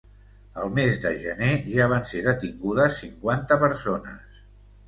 El 0.61 0.71
mes 0.77 0.97
de 1.03 1.11
gener 1.25 1.51
ja 1.67 1.87
van 1.93 2.09
ser 2.13 2.23
detingudes 2.31 2.99
cinquanta 3.05 3.59
persones. 3.67 4.43